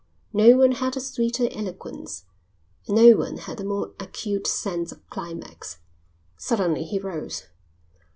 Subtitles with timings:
[0.33, 2.25] No one had a sweeter eloquence,
[2.87, 5.77] and no one had a more acute sense of climax.
[6.39, 7.43] Suddenly he rose.